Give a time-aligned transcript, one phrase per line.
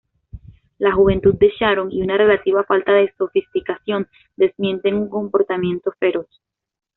[0.79, 6.25] La juventud de Sharon y una relativa falta de sofisticación desmienten un comportamiento feroz.